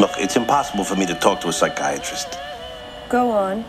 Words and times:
Look, 0.00 0.12
it's 0.16 0.34
impossible 0.34 0.82
for 0.82 0.96
me 0.96 1.04
to 1.04 1.14
talk 1.14 1.42
to 1.42 1.48
a 1.48 1.52
psychiatrist. 1.52 2.38
Go 3.10 3.30
on. 3.30 3.66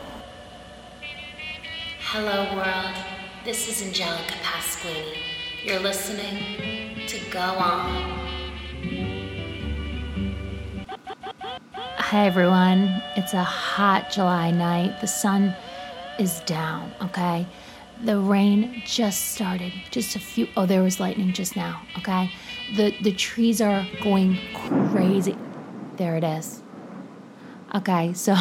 Hello, 2.00 2.56
world. 2.56 2.96
This 3.44 3.68
is 3.68 3.86
Angelica 3.86 4.36
Pasquini. 4.42 5.18
You're 5.66 5.82
listening 5.82 7.06
to 7.06 7.20
Go 7.32 7.42
On. 7.42 8.18
Hi, 11.76 12.26
everyone. 12.26 13.04
It's 13.18 13.34
a 13.34 13.44
hot 13.44 14.10
July 14.10 14.52
night. 14.52 15.02
The 15.02 15.08
sun 15.08 15.54
is 16.18 16.40
down, 16.46 16.94
okay? 17.02 17.46
The 18.06 18.18
rain 18.18 18.82
just 18.86 19.34
started. 19.34 19.74
Just 19.92 20.16
a 20.16 20.20
few 20.20 20.48
oh, 20.56 20.66
there 20.66 20.82
was 20.82 20.98
lightning 20.98 21.34
just 21.34 21.58
now, 21.58 21.82
okay? 21.98 22.32
The 22.78 22.96
the 23.02 23.12
trees 23.12 23.60
are 23.60 23.86
going 24.02 24.38
crazy. 24.94 25.36
There 26.02 26.18
it 26.18 26.24
is. 26.24 26.64
Okay, 27.76 28.14
so 28.14 28.36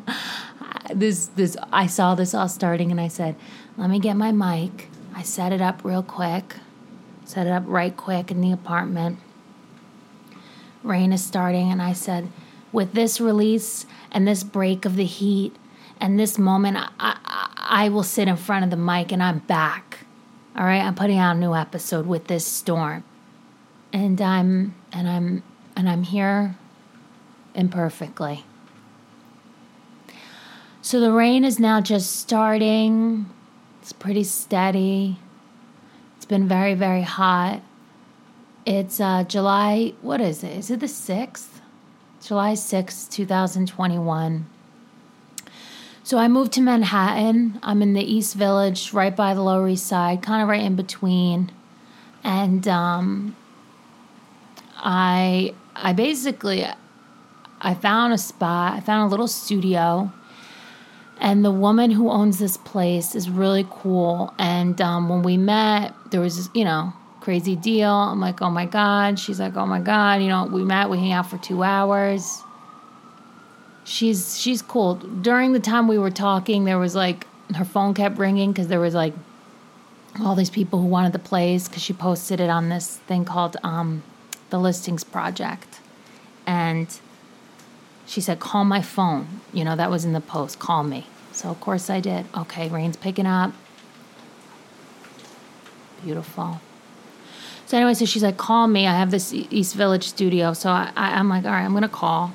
this 0.94 1.26
this 1.26 1.54
I 1.70 1.86
saw 1.86 2.14
this 2.14 2.32
all 2.32 2.48
starting 2.48 2.90
and 2.90 2.98
I 2.98 3.08
said, 3.08 3.36
"Let 3.76 3.90
me 3.90 3.98
get 3.98 4.16
my 4.16 4.32
mic." 4.32 4.88
I 5.14 5.20
set 5.20 5.52
it 5.52 5.60
up 5.60 5.84
real 5.84 6.02
quick. 6.02 6.56
Set 7.26 7.46
it 7.46 7.50
up 7.50 7.64
right 7.66 7.94
quick 7.94 8.30
in 8.30 8.40
the 8.40 8.52
apartment. 8.52 9.18
Rain 10.82 11.12
is 11.12 11.22
starting 11.22 11.70
and 11.70 11.82
I 11.82 11.92
said, 11.92 12.28
with 12.72 12.94
this 12.94 13.20
release 13.20 13.84
and 14.10 14.26
this 14.26 14.42
break 14.42 14.86
of 14.86 14.96
the 14.96 15.04
heat 15.04 15.54
and 16.00 16.18
this 16.18 16.38
moment, 16.38 16.78
I, 16.78 16.88
I, 16.98 17.84
I 17.84 17.88
will 17.90 18.02
sit 18.02 18.28
in 18.28 18.36
front 18.36 18.64
of 18.64 18.70
the 18.70 18.78
mic 18.78 19.12
and 19.12 19.22
I'm 19.22 19.40
back. 19.40 20.06
All 20.56 20.64
right, 20.64 20.80
I'm 20.80 20.94
putting 20.94 21.18
out 21.18 21.36
a 21.36 21.38
new 21.38 21.54
episode 21.54 22.06
with 22.06 22.28
this 22.28 22.46
storm, 22.46 23.04
and 23.92 24.22
I'm 24.22 24.74
and 24.90 25.06
I'm 25.06 25.42
and 25.76 25.88
I'm 25.88 26.02
here 26.02 26.56
imperfectly. 27.54 28.44
So 30.82 31.00
the 31.00 31.12
rain 31.12 31.44
is 31.44 31.58
now 31.58 31.80
just 31.80 32.16
starting. 32.16 33.26
It's 33.82 33.92
pretty 33.92 34.24
steady. 34.24 35.18
It's 36.16 36.26
been 36.26 36.48
very 36.48 36.74
very 36.74 37.02
hot. 37.02 37.62
It's 38.64 39.00
uh, 39.00 39.24
July. 39.24 39.92
What 40.02 40.20
is 40.20 40.42
it? 40.42 40.56
Is 40.56 40.70
it 40.70 40.80
the 40.80 40.88
sixth? 40.88 41.56
July 42.26 42.54
6th, 42.54 43.08
2021. 43.10 44.46
So 46.02 46.18
I 46.18 46.26
moved 46.26 46.52
to 46.54 46.60
Manhattan. 46.60 47.60
I'm 47.62 47.82
in 47.82 47.92
the 47.92 48.02
East 48.02 48.34
Village, 48.34 48.92
right 48.92 49.14
by 49.14 49.32
the 49.32 49.42
Lower 49.42 49.68
East 49.68 49.86
Side, 49.86 50.22
kind 50.22 50.42
of 50.42 50.48
right 50.48 50.62
in 50.62 50.74
between. 50.74 51.52
And 52.24 52.66
um, 52.66 53.36
I 54.78 55.54
I 55.82 55.92
basically 55.92 56.66
I 57.60 57.74
found 57.74 58.12
a 58.12 58.18
spot. 58.18 58.74
I 58.74 58.80
found 58.80 59.06
a 59.06 59.10
little 59.10 59.28
studio, 59.28 60.12
and 61.18 61.44
the 61.44 61.50
woman 61.50 61.90
who 61.90 62.10
owns 62.10 62.38
this 62.38 62.56
place 62.56 63.14
is 63.14 63.30
really 63.30 63.66
cool. 63.70 64.34
And 64.38 64.80
um, 64.80 65.08
when 65.08 65.22
we 65.22 65.36
met, 65.36 65.94
there 66.10 66.20
was 66.20 66.36
this, 66.36 66.50
you 66.54 66.64
know 66.64 66.92
crazy 67.26 67.56
deal. 67.56 67.90
I'm 67.90 68.20
like, 68.20 68.40
oh 68.40 68.50
my 68.50 68.66
God. 68.66 69.18
She's 69.18 69.40
like, 69.40 69.56
oh 69.56 69.66
my 69.66 69.80
God. 69.80 70.22
You 70.22 70.28
know, 70.28 70.44
we 70.46 70.62
met, 70.62 70.88
we 70.88 70.98
hang 70.98 71.10
out 71.10 71.28
for 71.28 71.38
two 71.38 71.64
hours. 71.64 72.40
She's 73.82 74.38
she's 74.38 74.62
cool. 74.62 74.94
During 74.94 75.52
the 75.52 75.58
time 75.58 75.88
we 75.88 75.98
were 75.98 76.12
talking, 76.12 76.64
there 76.66 76.78
was 76.78 76.94
like 76.94 77.26
her 77.56 77.64
phone 77.64 77.94
kept 77.94 78.16
ringing 78.16 78.52
because 78.52 78.68
there 78.68 78.78
was 78.78 78.94
like 78.94 79.12
all 80.20 80.36
these 80.36 80.50
people 80.50 80.80
who 80.80 80.86
wanted 80.86 81.12
the 81.12 81.18
place 81.18 81.66
because 81.66 81.82
she 81.82 81.92
posted 81.92 82.38
it 82.38 82.48
on 82.48 82.68
this 82.68 82.98
thing 83.08 83.24
called 83.24 83.56
um, 83.64 84.04
the 84.56 84.62
listings 84.62 85.04
project, 85.04 85.80
and 86.46 86.98
she 88.06 88.20
said, 88.22 88.40
"Call 88.40 88.64
my 88.64 88.80
phone." 88.80 89.40
You 89.52 89.64
know 89.64 89.76
that 89.76 89.90
was 89.90 90.04
in 90.06 90.14
the 90.14 90.20
post. 90.20 90.58
Call 90.58 90.82
me. 90.82 91.06
So 91.32 91.50
of 91.50 91.60
course 91.60 91.90
I 91.90 92.00
did. 92.00 92.24
Okay, 92.34 92.68
rain's 92.68 92.96
picking 92.96 93.26
up. 93.26 93.52
Beautiful. 96.02 96.60
So 97.66 97.76
anyway, 97.76 97.94
so 97.94 98.06
she's 98.06 98.22
like, 98.22 98.36
call 98.36 98.68
me. 98.68 98.86
I 98.86 98.96
have 98.96 99.10
this 99.10 99.34
East 99.34 99.74
Village 99.74 100.04
studio. 100.04 100.52
So 100.52 100.70
I, 100.70 100.92
I, 100.96 101.18
am 101.18 101.28
like, 101.28 101.44
all 101.44 101.50
right, 101.50 101.64
I'm 101.64 101.74
gonna 101.74 101.88
call. 101.88 102.32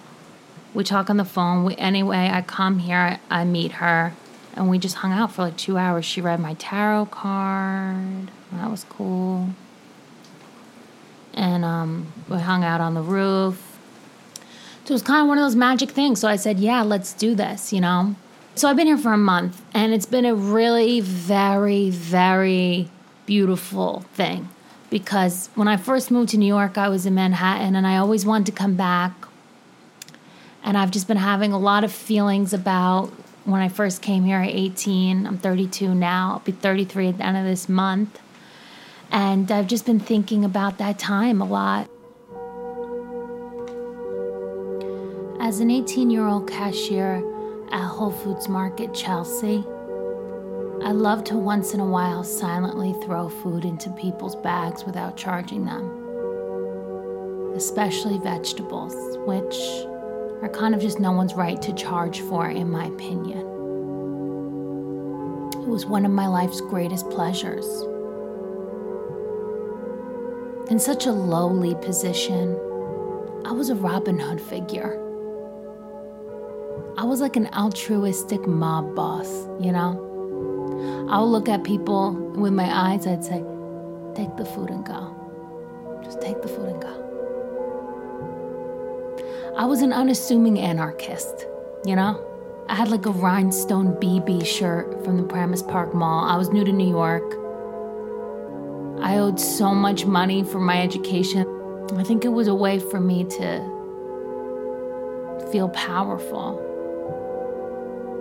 We 0.74 0.84
talk 0.84 1.10
on 1.10 1.18
the 1.18 1.26
phone. 1.26 1.64
We, 1.64 1.76
anyway, 1.78 2.30
I 2.32 2.42
come 2.42 2.80
here. 2.80 2.98
I, 3.32 3.42
I 3.42 3.46
meet 3.46 3.74
her, 3.84 4.14
and 4.56 4.70
we 4.70 4.78
just 4.78 4.98
hung 4.98 5.14
out 5.14 5.32
for 5.32 5.44
like 5.44 5.58
two 5.58 5.78
hours. 5.78 6.06
She 6.06 6.22
read 6.22 6.40
my 6.40 6.54
tarot 6.56 7.08
card. 7.08 8.30
That 8.52 8.70
was 8.70 8.84
cool. 8.90 9.50
And 11.62 11.70
um, 11.70 12.12
we 12.28 12.40
hung 12.40 12.64
out 12.64 12.82
on 12.82 12.96
the 12.96 13.04
roof. 13.04 13.78
So 14.86 14.94
it 14.94 14.94
was 14.94 15.04
kind 15.04 15.22
of 15.22 15.28
one 15.28 15.38
of 15.38 15.44
those 15.44 15.56
magic 15.56 15.92
things. 15.92 16.20
So 16.20 16.28
I 16.28 16.38
said, 16.38 16.60
yeah, 16.60 16.82
let's 16.82 17.14
do 17.14 17.36
this. 17.36 17.72
You 17.72 17.82
know. 17.82 18.16
So 18.56 18.68
I've 18.68 18.76
been 18.76 18.88
here 18.88 18.98
for 18.98 19.14
a 19.14 19.18
month, 19.18 19.62
and 19.76 19.94
it's 19.94 20.08
been 20.08 20.26
a 20.26 20.34
really 20.34 21.02
very, 21.02 21.92
very 21.92 22.90
beautiful 23.28 24.04
thing 24.14 24.50
because 24.90 25.50
when 25.54 25.68
I 25.68 25.78
first 25.78 26.10
moved 26.10 26.30
to 26.30 26.38
New 26.38 26.48
York, 26.48 26.80
I 26.80 26.90
was 26.90 27.06
in 27.06 27.14
Manhattan 27.14 27.76
and 27.76 27.86
I 27.88 27.98
always 27.98 28.26
wanted 28.26 28.48
to 28.48 28.52
come 28.52 28.76
back. 28.76 29.14
And 30.64 30.78
I've 30.78 30.92
just 30.92 31.08
been 31.08 31.18
having 31.18 31.54
a 31.54 31.60
lot 31.60 31.84
of 31.84 31.92
feelings 31.92 32.54
about 32.54 33.08
when 33.46 33.62
I 33.62 33.70
first 33.70 34.02
came 34.02 34.26
here 34.26 34.40
at 34.40 34.50
18. 34.50 35.28
I'm 35.28 35.38
32 35.38 35.94
now, 35.94 36.34
I'll 36.34 36.40
be 36.40 36.52
33 36.52 37.08
at 37.10 37.18
the 37.20 37.26
end 37.26 37.38
of 37.38 37.46
this 37.46 37.70
month. 37.70 38.20
And 39.12 39.52
I've 39.52 39.68
just 39.68 39.86
been 39.86 40.00
thinking 40.00 40.46
about 40.46 40.78
that 40.78 40.98
time 40.98 41.42
a 41.42 41.46
lot. 41.46 41.90
As 45.42 45.60
an 45.60 45.70
18 45.70 46.10
year 46.10 46.26
old 46.26 46.50
cashier 46.50 47.22
at 47.72 47.86
Whole 47.86 48.12
Foods 48.12 48.48
Market, 48.48 48.94
Chelsea, 48.94 49.66
I 50.84 50.94
love 50.94 51.26
to 51.26 51.38
once 51.38 51.74
in 51.74 51.82
a 51.82 51.86
while 51.86 52.24
silently 52.24 52.94
throw 53.04 53.28
food 53.28 53.66
into 53.66 53.90
people's 53.92 54.36
bags 54.38 54.86
without 54.86 55.18
charging 55.18 55.66
them, 55.66 57.54
especially 57.56 58.18
vegetables, 58.18 58.96
which 59.28 59.56
are 60.42 60.50
kind 60.50 60.74
of 60.74 60.80
just 60.80 61.00
no 61.00 61.12
one's 61.12 61.34
right 61.34 61.62
to 61.62 61.74
charge 61.74 62.22
for, 62.22 62.50
in 62.50 62.72
my 62.72 62.86
opinion. 62.86 63.40
It 65.62 65.68
was 65.68 65.86
one 65.86 66.06
of 66.06 66.12
my 66.12 66.28
life's 66.28 66.62
greatest 66.62 67.10
pleasures. 67.10 67.66
In 70.72 70.80
such 70.80 71.06
a 71.06 71.12
lowly 71.12 71.76
position, 71.76 72.56
I 73.44 73.52
was 73.52 73.70
a 73.70 73.76
Robin 73.76 74.18
Hood 74.18 74.40
figure. 74.40 74.94
I 76.98 77.04
was 77.04 77.20
like 77.20 77.36
an 77.36 77.48
altruistic 77.48 78.48
mob 78.48 78.96
boss, 78.96 79.50
you 79.60 79.74
know? 79.74 81.08
I'll 81.10 81.30
look 81.30 81.50
at 81.50 81.66
people 81.66 82.14
with 82.14 82.54
my 82.54 82.74
eyes, 82.74 83.06
I'd 83.06 83.22
say, 83.22 83.44
take 84.16 84.38
the 84.38 84.46
food 84.46 84.70
and 84.70 84.86
go. 84.86 85.14
Just 86.06 86.22
take 86.22 86.42
the 86.42 86.48
food 86.48 86.70
and 86.70 86.82
go. 86.82 86.94
I 89.58 89.66
was 89.66 89.82
an 89.82 89.92
unassuming 89.92 90.58
anarchist, 90.58 91.48
you 91.86 91.98
know? 91.98 92.26
I 92.70 92.76
had 92.76 92.88
like 92.88 93.06
a 93.06 93.12
rhinestone 93.12 94.00
bebe 94.00 94.46
shirt 94.46 95.04
from 95.04 95.18
the 95.18 95.24
Paramus 95.24 95.64
Park 95.64 95.94
Mall. 95.94 96.24
I 96.30 96.38
was 96.38 96.48
new 96.48 96.64
to 96.64 96.72
New 96.72 96.90
York. 96.90 97.41
I 99.02 99.18
owed 99.18 99.40
so 99.40 99.74
much 99.74 100.06
money 100.06 100.44
for 100.44 100.60
my 100.60 100.82
education. 100.82 101.46
I 101.98 102.04
think 102.04 102.24
it 102.24 102.30
was 102.30 102.48
a 102.48 102.56
way 102.56 102.80
for 102.80 103.00
me 103.00 103.24
to 103.24 103.62
feel 105.52 105.70
powerful, 105.70 106.60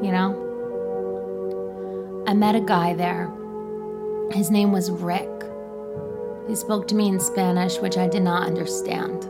you 0.03 0.11
know? 0.11 0.47
I 2.27 2.35
met 2.35 2.55
a 2.57 2.61
guy 2.61 2.95
there. 2.95 3.31
His 4.33 4.51
name 4.51 4.73
was 4.73 4.91
Rick. 4.91 5.29
He 6.49 6.57
spoke 6.57 6.89
to 6.89 6.95
me 6.95 7.09
in 7.09 7.21
Spanish, 7.21 7.79
which 7.79 7.97
I 7.97 8.09
did 8.09 8.23
not 8.23 8.47
understand. 8.47 9.29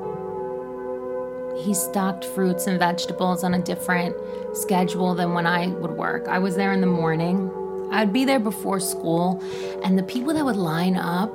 He 1.58 1.74
stocked 1.74 2.24
fruits 2.24 2.66
and 2.66 2.78
vegetables 2.78 3.44
on 3.44 3.54
a 3.54 3.58
different 3.58 4.16
schedule 4.54 5.14
than 5.14 5.34
when 5.34 5.46
I 5.46 5.66
would 5.66 5.90
work. 5.90 6.28
I 6.28 6.38
was 6.38 6.56
there 6.56 6.72
in 6.72 6.80
the 6.80 6.86
morning. 6.86 7.50
I'd 7.90 8.12
be 8.12 8.24
there 8.24 8.40
before 8.40 8.80
school, 8.80 9.42
and 9.82 9.98
the 9.98 10.02
people 10.04 10.32
that 10.32 10.44
would 10.44 10.56
line 10.56 10.96
up, 10.96 11.34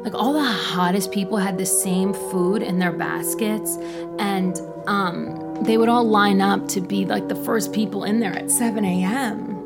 like 0.00 0.14
all 0.14 0.32
the 0.32 0.44
hottest 0.44 1.10
people 1.12 1.38
had 1.38 1.58
the 1.58 1.66
same 1.66 2.14
food 2.14 2.62
in 2.62 2.78
their 2.78 2.92
baskets, 2.92 3.76
and 4.18 4.60
um, 4.86 5.62
they 5.62 5.76
would 5.76 5.88
all 5.88 6.04
line 6.04 6.40
up 6.40 6.68
to 6.68 6.80
be 6.80 7.04
like 7.04 7.28
the 7.28 7.36
first 7.36 7.72
people 7.72 8.04
in 8.04 8.20
there 8.20 8.32
at 8.32 8.50
7 8.50 8.84
a.m. 8.84 9.56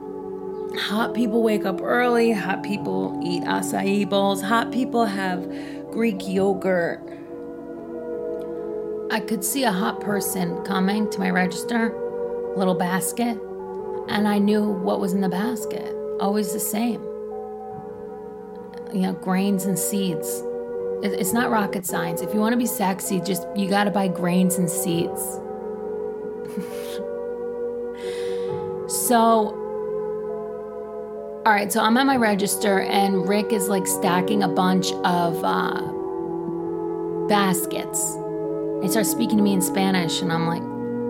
Hot 0.79 1.13
people 1.15 1.43
wake 1.43 1.67
up 1.67 1.81
early, 1.83 2.33
hot 2.33 2.63
people 2.63 3.21
eat 3.23 3.43
acai 3.43 4.09
bowls, 4.09 4.41
hot 4.41 4.73
people 4.73 5.05
have 5.05 5.43
Greek 5.91 6.27
yogurt. 6.27 7.01
I 9.11 9.21
could 9.21 9.45
see 9.45 9.65
a 9.65 9.73
hot 9.73 10.01
person 10.01 10.65
coming 10.65 11.11
to 11.11 11.21
my 11.21 11.29
register, 11.29 11.95
little 12.57 12.75
basket, 12.75 13.39
and 14.09 14.27
I 14.27 14.39
knew 14.39 14.65
what 14.65 14.99
was 15.01 15.13
in 15.13 15.21
the 15.21 15.29
basket. 15.29 15.95
Always 16.19 16.55
the 16.55 16.61
same. 16.61 17.12
You 18.93 19.03
know, 19.03 19.13
grains 19.15 19.65
and 19.65 19.79
seeds. 19.79 20.43
It's 21.03 21.33
not 21.33 21.51
rocket 21.51 21.87
science. 21.87 22.21
If 22.21 22.35
you 22.35 22.41
want 22.41 22.53
to 22.53 22.59
be 22.59 22.67
sexy, 22.67 23.21
just 23.21 23.47
you 23.57 23.69
got 23.69 23.85
to 23.85 23.91
buy 23.91 24.09
grains 24.09 24.57
and 24.57 24.71
seeds. 24.71 25.21
so, 29.09 29.59
all 31.45 31.53
right, 31.53 31.73
so 31.73 31.81
I'm 31.81 31.97
at 31.97 32.07
my 32.07 32.17
register, 32.17 32.81
and 32.81 33.29
Rick 33.29 33.53
is 33.53 33.69
like 33.69 33.87
stacking 33.87 34.43
a 34.43 34.49
bunch 34.49 34.93
of 34.93 35.43
uh, 35.43 35.81
baskets. 37.29 38.17
He 38.83 38.89
starts 38.89 39.11
speaking 39.11 39.39
to 39.39 39.43
me 39.43 39.55
in 39.55 39.63
Spanish, 39.63 40.21
and 40.21 40.33
I'm 40.33 40.47
like, 40.47 40.63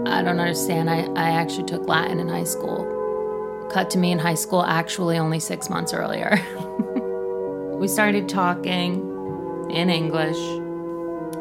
I 0.06 0.23
don't 0.23 0.38
understand. 0.38 0.88
I, 0.88 1.06
I 1.17 1.31
actually 1.31 1.64
took 1.64 1.88
Latin 1.88 2.20
in 2.20 2.28
high 2.28 2.44
school. 2.44 2.88
Cut 3.73 3.90
to 3.90 3.99
me 3.99 4.12
in 4.12 4.19
high 4.19 4.35
school, 4.35 4.62
actually, 4.62 5.19
only 5.19 5.40
six 5.40 5.69
months 5.69 5.93
earlier. 5.93 6.40
we 7.82 7.88
started 7.88 8.29
talking 8.29 8.94
in 9.69 9.90
English. 9.90 10.38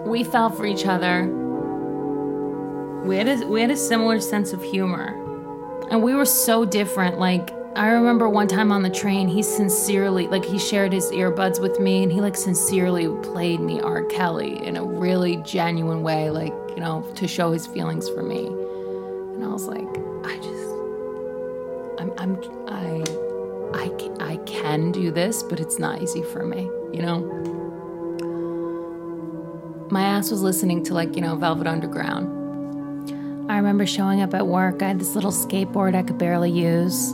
We 0.08 0.24
fell 0.24 0.50
for 0.50 0.66
each 0.66 0.88
other. 0.88 1.28
We 3.06 3.16
had 3.16 3.28
a, 3.28 3.46
we 3.46 3.62
had 3.62 3.70
a 3.70 3.78
similar 3.78 4.20
sense 4.20 4.52
of 4.52 4.64
humor. 4.64 5.10
And 5.92 6.02
we 6.02 6.16
were 6.16 6.26
so 6.26 6.66
different. 6.66 7.20
Like, 7.20 7.52
I 7.76 7.90
remember 7.90 8.28
one 8.28 8.48
time 8.48 8.72
on 8.72 8.82
the 8.82 8.90
train, 8.90 9.28
he 9.28 9.44
sincerely, 9.44 10.26
like, 10.30 10.44
he 10.44 10.58
shared 10.58 10.92
his 10.94 11.12
earbuds 11.12 11.62
with 11.62 11.80
me 11.80 12.02
and 12.02 12.12
he, 12.12 12.22
like, 12.22 12.36
sincerely 12.36 13.08
played 13.22 13.60
me 13.60 13.80
R. 13.80 14.04
Kelly 14.06 14.66
in 14.66 14.78
a 14.78 14.84
really 14.84 15.36
genuine 15.46 16.02
way, 16.02 16.32
like, 16.32 16.56
you 16.70 16.78
know, 16.78 17.08
to 17.18 17.28
show 17.28 17.52
his 17.52 17.68
feelings 17.68 18.10
for 18.10 18.24
me. 18.24 18.48
And 18.48 19.44
I 19.44 19.48
was 19.48 19.68
like, 19.68 19.88
I 20.26 20.38
just, 20.38 22.02
I'm, 22.02 22.12
I'm, 22.18 22.61
can 24.72 24.92
do 24.92 25.12
this, 25.12 25.44
but 25.44 25.60
it's 25.60 25.78
not 25.78 26.02
easy 26.02 26.24
for 26.24 26.46
me, 26.46 26.64
you 26.94 27.02
know? 27.02 27.20
My 29.92 30.04
ass 30.04 30.32
was 30.32 30.42
listening 30.42 30.84
to, 30.86 30.94
like, 30.94 31.16
you 31.16 31.22
know, 31.22 31.36
Velvet 31.36 31.68
Underground. 31.68 32.30
I 33.52 33.58
remember 33.58 33.86
showing 33.86 34.22
up 34.22 34.34
at 34.34 34.48
work. 34.48 34.82
I 34.82 34.88
had 34.88 35.00
this 35.00 35.14
little 35.14 35.32
skateboard 35.32 35.94
I 35.94 36.04
could 36.04 36.18
barely 36.18 36.52
use. 36.52 37.14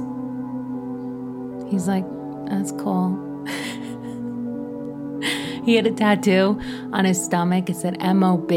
He's 1.72 1.88
like, 1.88 2.06
that's 2.46 2.72
cool. 2.74 3.18
he 5.66 5.76
had 5.76 5.88
a 5.88 5.92
tattoo 5.92 6.62
on 6.94 7.06
his 7.06 7.24
stomach. 7.24 7.72
It 7.72 7.78
said 7.78 8.00
MOB, 8.00 8.52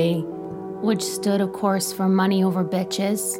which 0.82 1.02
stood, 1.02 1.40
of 1.40 1.54
course, 1.54 1.90
for 1.90 2.06
money 2.06 2.44
over 2.44 2.62
bitches. 2.62 3.38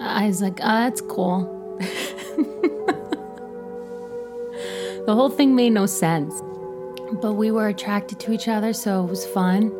I 0.00 0.26
was 0.26 0.42
like, 0.42 0.58
oh, 0.60 0.66
that's 0.66 1.00
cool. 1.02 1.52
the 5.06 5.14
whole 5.14 5.30
thing 5.30 5.54
made 5.54 5.70
no 5.70 5.86
sense. 5.86 6.42
But 7.22 7.34
we 7.34 7.50
were 7.50 7.68
attracted 7.68 8.18
to 8.20 8.32
each 8.32 8.48
other, 8.48 8.72
so 8.72 9.04
it 9.04 9.08
was 9.08 9.24
fun. 9.24 9.72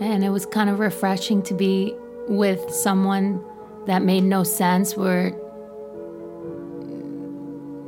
And 0.00 0.24
it 0.24 0.30
was 0.30 0.44
kind 0.44 0.68
of 0.68 0.80
refreshing 0.80 1.42
to 1.44 1.54
be 1.54 1.94
with 2.28 2.70
someone 2.70 3.42
that 3.86 4.02
made 4.02 4.24
no 4.24 4.42
sense 4.42 4.96
where 4.96 5.28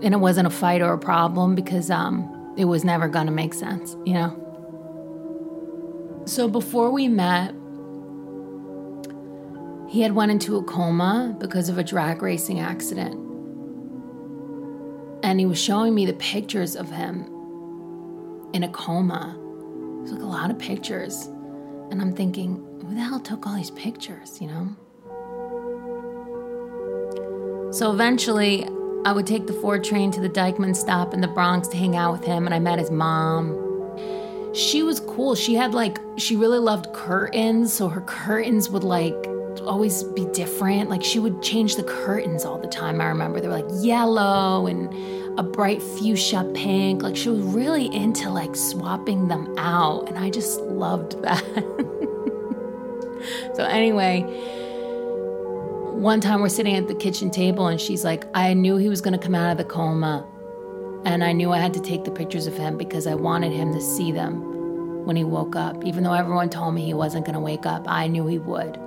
and 0.03 0.15
it 0.15 0.17
wasn't 0.17 0.47
a 0.47 0.51
fight 0.51 0.81
or 0.81 0.95
a 0.95 0.99
problem 0.99 1.55
because 1.55 1.91
um 1.91 2.55
it 2.57 2.65
was 2.65 2.85
never 2.85 3.07
gonna 3.07 3.31
make 3.31 3.53
sense, 3.53 3.97
you 4.07 4.15
know. 4.15 4.37
So 6.25 6.49
before 6.49 6.91
we 6.91 7.07
met, 7.07 7.55
he 9.89 10.01
had 10.01 10.13
went 10.13 10.31
into 10.31 10.57
a 10.57 10.65
coma 10.65 11.37
because 11.39 11.69
of 11.69 11.77
a 11.77 11.85
drag 11.85 12.23
racing 12.23 12.61
accident. 12.61 13.30
And 15.23 15.39
he 15.39 15.47
was 15.47 15.61
showing 15.61 15.95
me 15.95 16.07
the 16.07 16.15
pictures 16.15 16.77
of 16.77 16.91
him 16.91 17.25
in 18.53 18.63
a 18.63 18.69
coma. 18.69 19.37
It 19.39 20.03
was 20.03 20.13
like 20.13 20.23
a 20.23 20.27
lot 20.27 20.51
of 20.51 20.59
pictures. 20.59 21.27
And 21.91 22.01
I'm 22.01 22.15
thinking, 22.15 22.57
who 22.81 22.95
the 22.95 23.01
hell 23.01 23.21
took 23.21 23.47
all 23.47 23.55
these 23.55 23.71
pictures, 23.71 24.41
you 24.41 24.49
know? 24.49 24.69
So 27.73 27.93
eventually, 27.93 28.67
I 29.05 29.13
would 29.13 29.27
take 29.27 29.47
the 29.47 29.53
Ford 29.53 29.85
train 29.85 30.11
to 30.13 30.21
the 30.21 30.29
Dyckman 30.29 30.75
stop 30.75 31.15
in 31.15 31.21
the 31.21 31.29
Bronx 31.29 31.69
to 31.69 31.77
hang 31.77 31.97
out 31.97 32.13
with 32.13 32.25
him, 32.25 32.47
and 32.47 32.55
I 32.55 32.59
met 32.59 32.79
his 32.79 32.91
mom. 32.91 33.57
She 34.53 34.83
was 34.83 35.01
cool. 35.01 35.35
She 35.35 35.55
had 35.55 35.73
like, 35.75 35.99
she 36.17 36.35
really 36.35 36.59
loved 36.59 36.93
curtains, 36.93 37.73
so 37.73 37.89
her 37.89 38.01
curtains 38.01 38.69
would 38.71 38.83
like 38.83 39.30
always 39.61 40.03
be 40.03 40.25
different. 40.27 40.91
Like, 40.91 41.03
she 41.03 41.19
would 41.19 41.43
change 41.43 41.77
the 41.77 41.83
curtains 41.83 42.45
all 42.45 42.59
the 42.59 42.69
time. 42.69 43.01
I 43.01 43.07
remember 43.07 43.41
they 43.41 43.49
were 43.49 43.61
like 43.61 43.85
yellow 43.85 44.67
and 44.67 44.93
a 45.39 45.43
bright 45.43 45.83
fuchsia 45.83 46.45
pink. 46.55 47.03
Like, 47.03 47.17
she 47.17 47.29
was 47.29 47.41
really 47.41 47.95
into 47.95 48.31
like 48.31 48.57
swapping 48.57 49.29
them 49.29 49.55
out, 49.59 50.09
and 50.09 50.19
I 50.19 50.31
just 50.31 50.61
loved 50.61 51.23
that. 51.23 51.45
so, 53.55 53.65
anyway, 53.65 54.23
one 56.01 56.21
time 56.21 56.41
we're 56.41 56.49
sitting 56.49 56.77
at 56.77 56.89
the 56.89 56.95
kitchen 56.95 57.31
table 57.31 57.67
and 57.67 57.79
she's 57.79 58.05
like, 58.05 58.25
I 58.33 58.55
knew 58.55 58.79
he 58.79 58.89
was 58.89 59.03
going 59.03 59.13
to 59.13 59.19
come 59.19 59.35
out 59.35 59.53
of 59.53 59.59
the 59.59 59.65
coma. 59.65 60.27
And 61.05 61.23
I 61.23 61.33
knew 61.33 61.53
I 61.53 61.59
had 61.59 61.75
to 61.75 61.81
take 61.81 62.05
the 62.05 62.11
pictures 62.11 62.47
of 62.47 62.57
him 62.57 62.79
because 62.79 63.07
I 63.07 63.15
wanted 63.15 63.53
him 63.53 63.75
to 63.75 63.81
see 63.83 64.11
them 64.11 65.05
when 65.05 65.17
he 65.17 65.25
woke 65.25 65.57
up. 65.57 65.85
Even 65.85 66.05
though 66.05 66.15
everyone 66.15 66.49
told 66.49 66.75
me 66.75 66.85
he 66.87 66.95
wasn't 66.95 67.27
going 67.27 67.35
to 67.35 67.41
wake 67.41 67.67
up, 67.67 67.85
I 67.87 68.07
knew 68.07 68.27
he 68.27 68.39
would. 68.39 68.79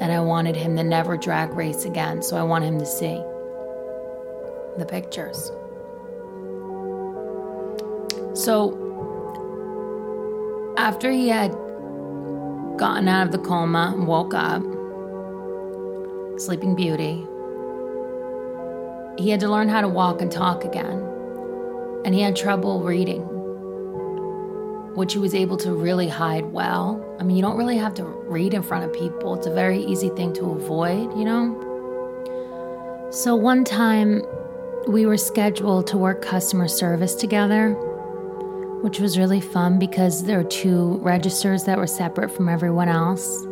And 0.00 0.12
I 0.12 0.20
wanted 0.20 0.56
him 0.56 0.76
to 0.76 0.82
never 0.82 1.16
drag 1.16 1.54
race 1.54 1.84
again. 1.84 2.22
So 2.22 2.36
I 2.36 2.42
want 2.42 2.64
him 2.64 2.78
to 2.78 2.86
see 2.86 3.22
the 4.78 4.86
pictures. 4.86 5.50
So 8.34 8.82
after 10.76 11.10
he 11.10 11.28
had 11.28 11.50
gotten 12.76 13.08
out 13.08 13.26
of 13.26 13.32
the 13.32 13.38
coma 13.38 13.94
and 13.96 14.06
woke 14.06 14.34
up, 14.34 14.62
Sleeping 16.38 16.76
Beauty, 16.76 17.26
he 19.18 19.30
had 19.30 19.40
to 19.40 19.48
learn 19.48 19.70
how 19.70 19.80
to 19.80 19.88
walk 19.88 20.20
and 20.20 20.30
talk 20.30 20.64
again. 20.64 21.02
And 22.04 22.14
he 22.14 22.20
had 22.20 22.36
trouble 22.36 22.82
reading, 22.82 23.26
which 24.96 25.12
he 25.12 25.18
was 25.18 25.34
able 25.34 25.56
to 25.58 25.72
really 25.72 26.08
hide 26.08 26.46
well. 26.52 27.16
I 27.20 27.22
mean, 27.22 27.36
you 27.36 27.42
don't 27.42 27.56
really 27.56 27.76
have 27.76 27.94
to 27.94 28.04
read 28.04 28.54
in 28.54 28.62
front 28.62 28.84
of 28.84 28.92
people, 28.92 29.34
it's 29.34 29.46
a 29.46 29.54
very 29.54 29.84
easy 29.84 30.08
thing 30.08 30.32
to 30.34 30.50
avoid, 30.50 31.16
you 31.16 31.24
know? 31.24 31.62
So 33.10 33.36
one 33.36 33.62
time 33.62 34.22
we 34.88 35.04
were 35.04 35.16
scheduled 35.16 35.86
to 35.88 35.98
work 35.98 36.22
customer 36.22 36.66
service 36.66 37.14
together, 37.14 37.74
which 38.82 38.98
was 38.98 39.18
really 39.18 39.40
fun 39.40 39.78
because 39.78 40.24
there 40.24 40.38
were 40.38 40.48
two 40.48 40.98
registers 40.98 41.64
that 41.64 41.76
were 41.76 41.86
separate 41.86 42.30
from 42.30 42.48
everyone 42.48 42.88
else. 42.88 43.44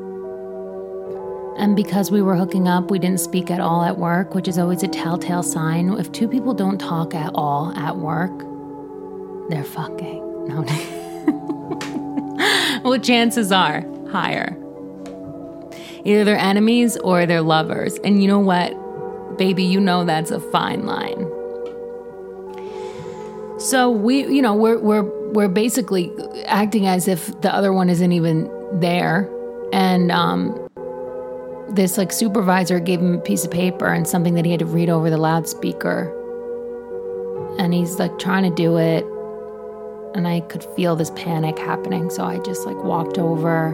And 1.56 1.76
because 1.76 2.10
we 2.10 2.22
were 2.22 2.36
hooking 2.36 2.68
up, 2.68 2.90
we 2.90 2.98
didn't 2.98 3.20
speak 3.20 3.50
at 3.50 3.60
all 3.60 3.84
at 3.84 3.98
work, 3.98 4.34
which 4.34 4.48
is 4.48 4.58
always 4.58 4.82
a 4.82 4.88
telltale 4.88 5.42
sign. 5.42 5.92
If 5.92 6.10
two 6.10 6.26
people 6.26 6.54
don't 6.54 6.78
talk 6.78 7.14
at 7.14 7.32
all 7.34 7.72
at 7.76 7.96
work, 7.96 8.32
they're 9.50 9.62
fucking. 9.62 10.48
No. 10.48 10.64
well, 12.84 12.98
chances 12.98 13.52
are 13.52 13.84
higher. 14.10 14.56
Either 16.04 16.24
they're 16.24 16.36
enemies 16.36 16.96
or 16.98 17.26
they're 17.26 17.42
lovers. 17.42 17.98
And 18.04 18.22
you 18.22 18.28
know 18.28 18.40
what? 18.40 19.38
Baby, 19.38 19.64
you 19.64 19.80
know 19.80 20.04
that's 20.04 20.30
a 20.30 20.38
fine 20.38 20.86
line. 20.86 21.26
So 23.58 23.90
we, 23.90 24.26
you 24.26 24.42
know, 24.42 24.54
we're 24.54 24.78
we're 24.78 25.02
we're 25.32 25.48
basically 25.48 26.12
acting 26.44 26.86
as 26.86 27.08
if 27.08 27.40
the 27.40 27.52
other 27.52 27.72
one 27.72 27.88
isn't 27.88 28.12
even 28.12 28.50
there. 28.78 29.30
And 29.72 30.12
um 30.12 30.60
this 31.70 31.98
like 31.98 32.12
supervisor 32.12 32.78
gave 32.78 33.00
him 33.00 33.14
a 33.14 33.20
piece 33.20 33.44
of 33.44 33.50
paper 33.50 33.86
and 33.86 34.06
something 34.06 34.34
that 34.34 34.44
he 34.44 34.50
had 34.50 34.60
to 34.60 34.66
read 34.66 34.90
over 34.90 35.10
the 35.10 35.16
loudspeaker. 35.16 36.12
And 37.58 37.72
he's 37.72 37.98
like 37.98 38.18
trying 38.18 38.42
to 38.44 38.54
do 38.54 38.76
it. 38.76 39.04
And 40.14 40.28
I 40.28 40.40
could 40.40 40.64
feel 40.76 40.94
this 40.94 41.10
panic 41.10 41.58
happening. 41.58 42.08
So 42.08 42.24
I 42.24 42.38
just 42.38 42.66
like 42.66 42.76
walked 42.84 43.18
over, 43.18 43.72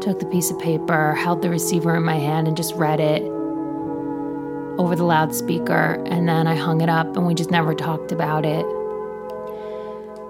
took 0.00 0.18
the 0.18 0.26
piece 0.26 0.50
of 0.50 0.58
paper, 0.58 1.14
held 1.14 1.42
the 1.42 1.50
receiver 1.50 1.94
in 1.96 2.02
my 2.02 2.16
hand, 2.16 2.48
and 2.48 2.56
just 2.56 2.74
read 2.74 2.98
it 2.98 3.22
over 4.78 4.96
the 4.96 5.04
loudspeaker. 5.04 6.02
And 6.06 6.28
then 6.28 6.46
I 6.46 6.54
hung 6.54 6.80
it 6.80 6.88
up 6.88 7.16
and 7.16 7.26
we 7.26 7.34
just 7.34 7.50
never 7.50 7.74
talked 7.74 8.10
about 8.10 8.46
it. 8.46 8.64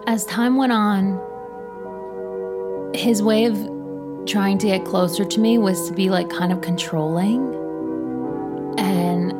As 0.08 0.24
time 0.26 0.56
went 0.56 0.72
on, 0.72 1.20
his 2.94 3.22
way 3.22 3.44
of 3.44 3.56
trying 4.26 4.58
to 4.58 4.66
get 4.66 4.84
closer 4.84 5.24
to 5.24 5.40
me 5.40 5.58
was 5.58 5.88
to 5.88 5.94
be 5.94 6.10
like 6.10 6.28
kind 6.28 6.52
of 6.52 6.60
controlling. 6.60 7.54
And 8.78 9.32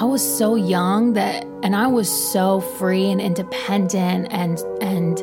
I 0.00 0.04
was 0.04 0.22
so 0.22 0.54
young 0.54 1.14
that 1.14 1.44
and 1.64 1.74
I 1.74 1.88
was 1.88 2.08
so 2.08 2.60
free 2.60 3.10
and 3.10 3.20
independent 3.20 4.28
and 4.30 4.56
and 4.80 5.18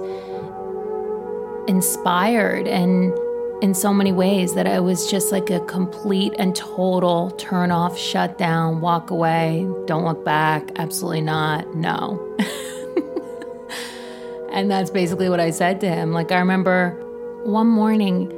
inspired 1.70 2.68
and 2.68 3.18
in 3.62 3.74
so 3.74 3.94
many 3.94 4.12
ways 4.12 4.54
that 4.56 4.68
I 4.68 4.82
was 4.82 5.10
just 5.10 5.32
like 5.32 5.50
a 5.50 5.62
complete 5.62 6.34
and 6.38 6.54
total 6.54 7.32
turn 7.32 7.72
off, 7.72 7.98
shut 7.98 8.38
down, 8.38 8.82
walk 8.82 9.12
away, 9.12 9.66
don't 9.86 10.04
look 10.04 10.26
back, 10.26 10.74
absolutely 10.76 11.22
not, 11.22 11.74
no. 11.74 12.20
and 14.52 14.70
that's 14.70 14.90
basically 14.90 15.30
what 15.30 15.40
I 15.40 15.52
said 15.52 15.80
to 15.82 15.90
him. 15.90 16.12
Like, 16.12 16.34
I 16.34 16.40
remember 16.40 17.02
one 17.46 17.68
morning 17.68 18.30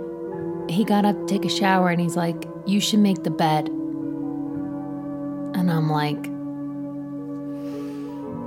he 0.70 0.84
got 0.84 1.04
up 1.04 1.20
to 1.20 1.26
take 1.26 1.46
a 1.46 1.50
shower 1.50 1.90
and 1.90 2.00
he's 2.00 2.16
like, 2.16 2.48
You 2.68 2.80
should 2.80 3.00
make 3.00 3.24
the 3.24 3.32
bed. 3.32 3.72
And 5.58 5.72
I'm 5.72 5.90
like, 5.90 6.24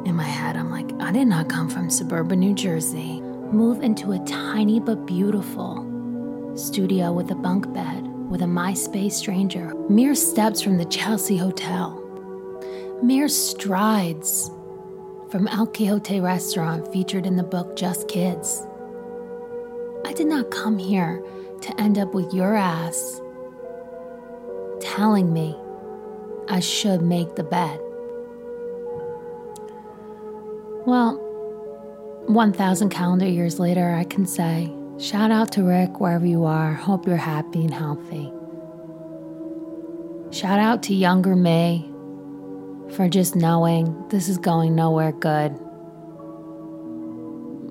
in 0.07 0.14
my 0.14 0.23
head, 0.23 0.57
I'm 0.57 0.71
like, 0.71 0.90
I 1.00 1.12
did 1.12 1.26
not 1.26 1.49
come 1.49 1.69
from 1.69 1.90
suburban 1.90 2.40
New 2.40 2.55
Jersey. 2.55 3.21
Move 3.21 3.83
into 3.83 4.12
a 4.12 4.19
tiny 4.21 4.81
but 4.81 5.07
beautiful 5.07 5.87
studio 6.57 7.12
with 7.12 7.31
a 7.31 7.35
bunk 7.35 7.73
bed 7.75 8.07
with 8.31 8.43
a 8.43 8.47
MySpace 8.47 9.12
stranger, 9.12 9.75
mere 9.88 10.14
steps 10.14 10.62
from 10.62 10.79
the 10.79 10.85
Chelsea 10.85 11.37
Hotel, 11.37 11.97
mere 13.02 13.29
strides 13.29 14.52
from 15.31 15.49
El 15.49 15.67
Quijote 15.67 16.23
restaurant 16.23 16.93
featured 16.93 17.26
in 17.26 17.35
the 17.35 17.43
book 17.43 17.75
Just 17.75 18.07
Kids. 18.07 18.64
I 20.07 20.12
did 20.12 20.29
not 20.29 20.52
come 20.52 20.79
here 20.79 21.21
to 21.61 21.81
end 21.81 21.99
up 21.99 22.14
with 22.14 22.33
your 22.33 22.55
ass 22.55 23.21
telling 24.81 25.33
me 25.33 25.57
I 26.50 26.59
should 26.59 27.00
make 27.00 27.37
the 27.37 27.45
bed. 27.45 27.78
Well, 30.85 31.14
1,000 32.26 32.88
calendar 32.90 33.28
years 33.28 33.61
later, 33.61 33.90
I 33.90 34.02
can 34.02 34.26
say, 34.26 34.75
shout 34.99 35.30
out 35.30 35.52
to 35.52 35.62
Rick 35.62 36.00
wherever 36.00 36.26
you 36.26 36.45
are. 36.45 36.73
Hope 36.73 37.07
you're 37.07 37.16
happy 37.16 37.61
and 37.61 37.73
healthy. 37.73 38.33
Shout 40.33 40.59
out 40.59 40.83
to 40.85 40.95
younger 40.95 41.37
me 41.37 41.88
for 42.97 43.09
just 43.09 43.37
knowing 43.37 44.09
this 44.09 44.28
is 44.28 44.37
going 44.37 44.75
nowhere 44.75 45.12
good. 45.12 45.57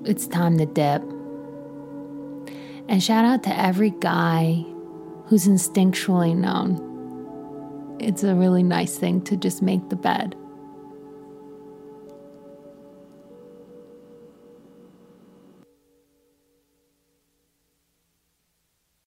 It's 0.06 0.26
time 0.26 0.56
to 0.56 0.64
dip. 0.64 1.02
And 2.88 3.02
shout 3.02 3.26
out 3.26 3.42
to 3.42 3.60
every 3.60 3.90
guy 3.90 4.64
who's 5.26 5.46
instinctually 5.46 6.34
known. 6.34 6.89
It's 8.00 8.24
a 8.24 8.34
really 8.34 8.62
nice 8.62 8.96
thing 8.96 9.20
to 9.22 9.36
just 9.36 9.60
make 9.60 9.90
the 9.90 9.96
bed. 9.96 10.34